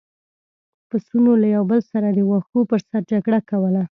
[0.89, 3.83] پسونو له یو بل سره د واښو پر سر جګړه کوله.